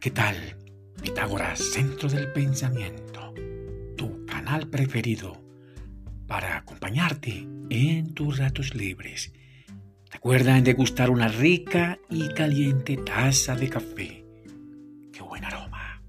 [0.00, 0.36] ¿qué tal?
[1.02, 3.34] Pitágoras, Centro del Pensamiento,
[3.96, 5.42] tu canal preferido
[6.26, 9.32] para acompañarte en tus ratos libres.
[10.10, 14.24] Recuerda degustar una rica y caliente taza de café.
[15.12, 16.02] ¡Qué buen aroma!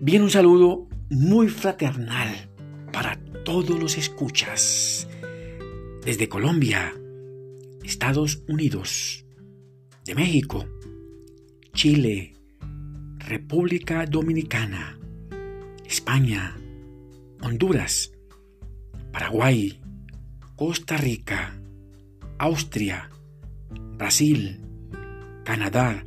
[0.00, 2.50] Bien, un saludo muy fraternal
[2.92, 5.08] para todos los escuchas.
[6.04, 6.92] Desde Colombia,
[7.84, 9.24] Estados Unidos,
[10.04, 10.66] de México,
[11.74, 12.34] Chile,
[13.26, 14.98] República Dominicana,
[15.86, 16.56] España,
[17.40, 18.12] Honduras,
[19.12, 19.80] Paraguay,
[20.56, 21.54] Costa Rica,
[22.38, 23.10] Austria,
[23.96, 24.60] Brasil,
[25.44, 26.04] Canadá,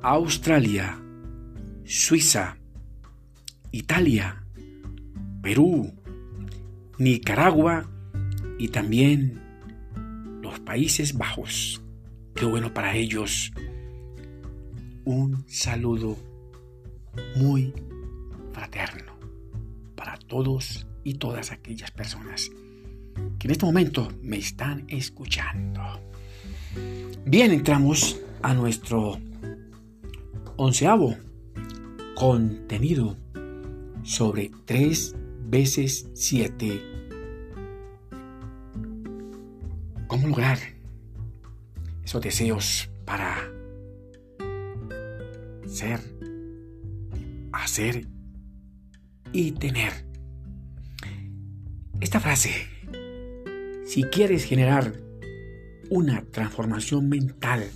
[0.00, 0.98] Australia,
[1.84, 2.56] Suiza,
[3.70, 4.44] Italia,
[5.42, 5.92] Perú,
[6.98, 7.90] Nicaragua
[8.58, 9.42] y también
[10.42, 11.82] los Países Bajos.
[12.34, 13.52] Qué bueno para ellos
[15.04, 16.16] un saludo
[17.36, 17.72] muy
[18.52, 19.12] fraterno
[19.94, 22.50] para todos y todas aquellas personas
[23.38, 25.82] que en este momento me están escuchando.
[27.26, 29.18] Bien, entramos a nuestro
[30.56, 31.16] onceavo
[32.14, 33.16] contenido
[34.02, 35.14] sobre 3
[35.46, 36.82] veces 7.
[40.06, 40.58] ¿Cómo lograr
[42.04, 43.53] esos deseos para
[45.74, 46.00] ser,
[47.52, 48.06] hacer
[49.32, 49.92] y tener.
[52.00, 52.50] Esta frase,
[53.84, 54.94] si quieres generar
[55.90, 57.68] una transformación mental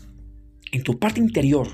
[0.70, 1.68] en tu parte interior,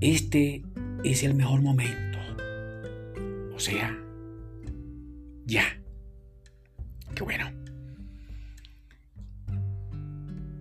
[0.00, 0.62] este
[1.02, 2.18] es el mejor momento.
[3.54, 3.98] O sea,
[5.46, 5.64] ya.
[7.14, 7.50] Qué bueno.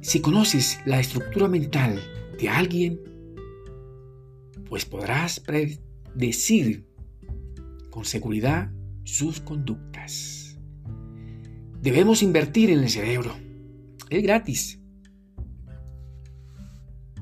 [0.01, 1.99] Si conoces la estructura mental
[2.39, 3.14] de alguien,
[4.75, 6.85] pues podrás predecir
[7.89, 8.69] con seguridad
[9.05, 10.57] sus conductas.
[11.81, 13.33] Debemos invertir en el cerebro.
[14.09, 14.81] Es gratis.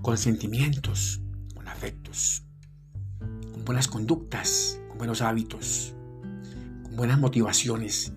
[0.02, 1.22] Con sentimientos,
[1.54, 2.44] con afectos,
[3.20, 5.94] con buenas conductas, con buenos hábitos,
[6.82, 8.14] con buenas motivaciones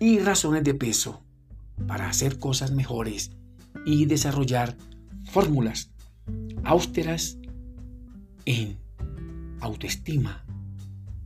[0.00, 1.26] y razones de peso
[1.86, 3.32] para hacer cosas mejores
[3.84, 4.78] y desarrollar
[5.26, 5.90] fórmulas
[6.64, 7.38] austeras
[8.48, 8.78] en
[9.60, 10.42] autoestima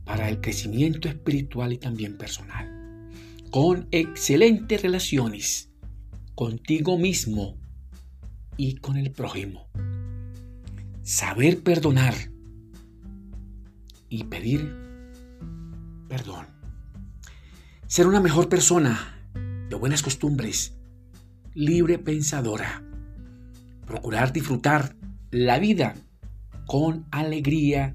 [0.03, 3.09] para el crecimiento espiritual y también personal,
[3.49, 5.71] con excelentes relaciones
[6.35, 7.55] contigo mismo
[8.57, 9.69] y con el prójimo.
[11.01, 12.13] Saber perdonar
[14.09, 14.75] y pedir
[16.09, 16.47] perdón.
[17.87, 19.29] Ser una mejor persona
[19.69, 20.77] de buenas costumbres,
[21.53, 22.83] libre pensadora.
[23.85, 24.97] Procurar disfrutar
[25.31, 25.95] la vida
[26.65, 27.93] con alegría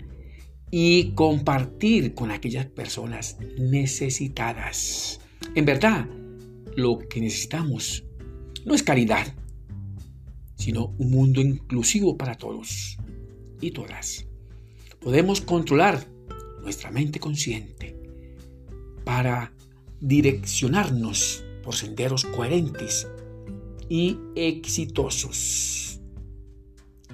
[0.70, 5.20] y compartir con aquellas personas necesitadas.
[5.54, 6.06] En verdad,
[6.76, 8.04] lo que necesitamos
[8.64, 9.34] no es caridad,
[10.56, 12.98] sino un mundo inclusivo para todos
[13.60, 14.26] y todas.
[15.00, 16.06] Podemos controlar
[16.62, 17.96] nuestra mente consciente
[19.04, 19.52] para
[20.00, 23.08] direccionarnos por senderos coherentes
[23.88, 25.87] y exitosos.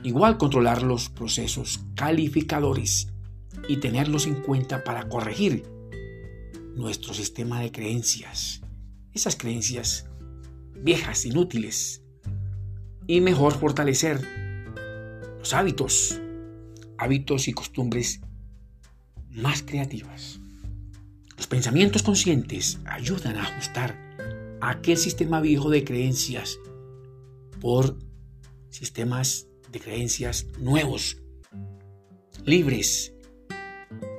[0.04, 3.08] Igual controlar los procesos calificadores
[3.68, 5.64] y tenerlos en cuenta para corregir
[6.76, 8.60] nuestro sistema de creencias,
[9.14, 10.06] esas creencias
[10.74, 12.02] viejas, inútiles,
[13.06, 14.20] y mejor fortalecer
[15.38, 16.20] los hábitos,
[16.98, 18.20] hábitos y costumbres
[19.30, 20.38] más creativas.
[21.38, 23.98] Los pensamientos conscientes ayudan a ajustar
[24.60, 26.58] aquel sistema viejo de creencias
[27.58, 27.98] por
[28.68, 31.20] sistemas de creencias nuevos,
[32.46, 33.12] libres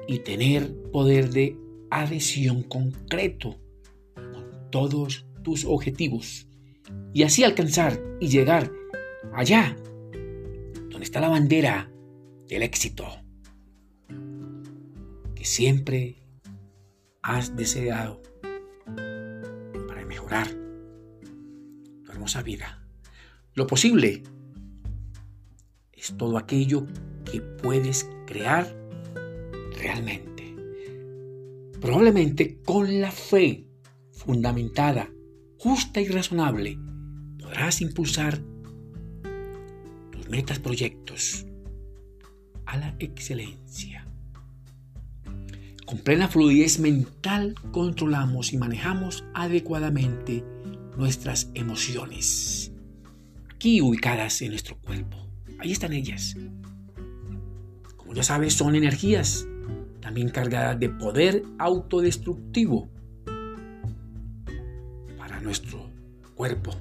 [0.06, 1.58] y tener poder de
[1.90, 3.58] adhesión concreto
[4.16, 6.48] con todos tus objetivos
[7.14, 8.70] y así alcanzar y llegar
[9.34, 9.78] allá
[10.90, 11.90] donde está la bandera
[12.50, 13.06] del éxito
[15.36, 16.18] que siempre
[17.22, 18.22] has deseado
[19.88, 20.50] para mejorar
[22.04, 22.86] tu hermosa vida.
[23.54, 24.22] Lo posible
[26.14, 26.86] todo aquello
[27.30, 28.76] que puedes crear
[29.78, 30.56] realmente.
[31.80, 33.66] Probablemente con la fe
[34.12, 35.10] fundamentada,
[35.58, 36.78] justa y razonable,
[37.40, 38.42] podrás impulsar
[40.12, 41.46] tus metas, proyectos
[42.66, 44.08] a la excelencia.
[45.86, 50.44] Con plena fluidez mental controlamos y manejamos adecuadamente
[50.98, 52.72] nuestras emociones,
[53.54, 55.25] aquí ubicadas en nuestro cuerpo.
[55.60, 56.36] Ahí están ellas.
[58.14, 59.46] ya sabes, son energías
[60.00, 62.88] también cargadas de poder autodestructivo
[65.18, 65.90] para nuestro
[66.36, 66.72] cuerpo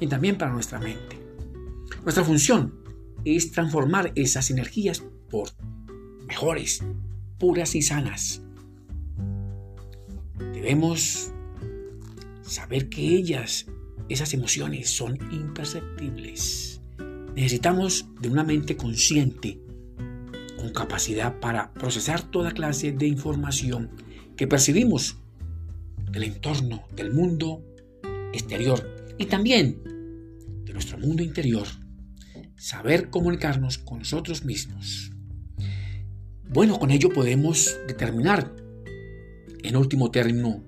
[0.00, 1.18] y también para nuestra mente.
[2.04, 2.74] Nuestra función
[3.24, 5.48] es transformar esas energías por
[6.26, 6.84] mejores,
[7.38, 8.42] puras y sanas.
[10.38, 11.32] Debemos
[12.42, 13.66] saber que ellas,
[14.08, 16.77] esas emociones, son imperceptibles.
[17.38, 19.60] Necesitamos de una mente consciente,
[20.56, 23.90] con capacidad para procesar toda clase de información
[24.36, 25.18] que percibimos
[26.10, 27.64] del entorno, del mundo
[28.32, 29.80] exterior y también
[30.64, 31.68] de nuestro mundo interior.
[32.56, 35.12] Saber comunicarnos con nosotros mismos.
[36.48, 38.52] Bueno, con ello podemos determinar,
[39.62, 40.64] en último término,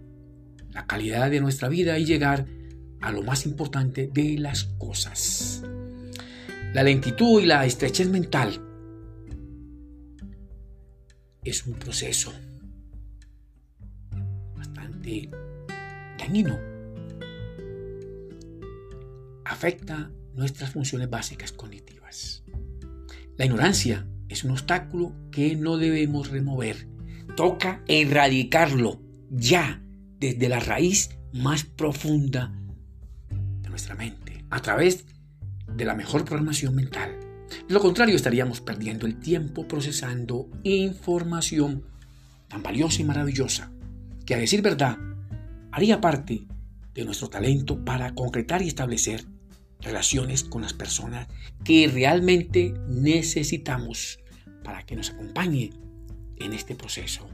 [0.71, 2.47] la calidad de nuestra vida y llegar
[3.01, 5.65] a lo más importante de las cosas.
[6.73, 8.65] La lentitud y la estrechez mental
[11.43, 12.33] es un proceso
[14.55, 15.29] bastante
[16.17, 16.57] dañino.
[19.45, 22.45] Afecta nuestras funciones básicas cognitivas.
[23.37, 26.87] La ignorancia es un obstáculo que no debemos remover.
[27.37, 29.83] Toca erradicarlo ya
[30.21, 32.55] desde la raíz más profunda
[33.61, 35.05] de nuestra mente, a través
[35.81, 37.19] de la mejor programación mental.
[37.67, 41.87] De lo contrario, estaríamos perdiendo el tiempo procesando información
[42.49, 43.73] tan valiosa y maravillosa
[44.27, 44.99] que, a decir verdad,
[45.73, 46.47] haría parte
[46.93, 49.25] de nuestro talento para concretar y establecer
[49.81, 51.29] relaciones con las personas
[51.65, 54.21] que realmente necesitamos
[54.63, 55.71] para que nos acompañe
[56.37, 57.27] en este proceso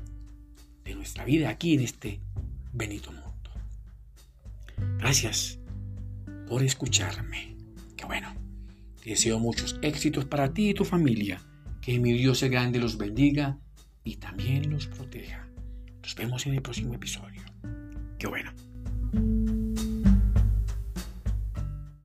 [0.84, 2.20] de nuestra vida aquí en este
[2.72, 3.50] Benito Mundo.
[4.98, 5.58] Gracias
[6.46, 7.55] por escucharme.
[7.96, 8.34] Qué bueno.
[9.02, 11.40] Te deseo muchos éxitos para ti y tu familia.
[11.80, 13.58] Que mi Dios grande los bendiga
[14.04, 15.48] y también los proteja.
[16.02, 17.42] Nos vemos en el próximo episodio.
[18.18, 18.52] Qué bueno.